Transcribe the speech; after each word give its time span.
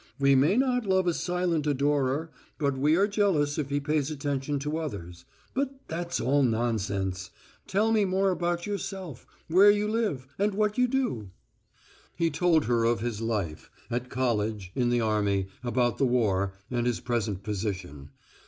We 0.17 0.33
may 0.33 0.57
not 0.57 0.87
love 0.87 1.05
a 1.05 1.13
silent 1.13 1.67
adorer, 1.67 2.31
but 2.57 2.75
we 2.75 2.95
are 2.95 3.05
jealous 3.05 3.59
if 3.59 3.69
he 3.69 3.79
pays 3.79 4.09
attentions 4.09 4.63
to 4.63 4.77
others.... 4.79 5.25
But 5.53 5.75
that's 5.87 6.19
all 6.19 6.41
nonsense. 6.41 7.29
Tell 7.67 7.91
me 7.91 8.03
more 8.03 8.31
about 8.31 8.65
yourself, 8.65 9.27
where 9.47 9.69
you 9.69 9.87
live, 9.87 10.27
and 10.39 10.55
what 10.55 10.75
you 10.79 10.87
do." 10.87 11.29
He 12.15 12.31
told 12.31 12.65
her 12.65 12.83
of 12.83 13.01
his 13.01 13.21
life 13.21 13.69
at 13.91 14.09
college, 14.09 14.71
in 14.73 14.89
the 14.89 15.01
army, 15.01 15.49
about 15.63 15.99
the 15.99 16.07
war, 16.07 16.55
and 16.71 16.87
his 16.87 16.99
present 16.99 17.43
position. 17.43 18.09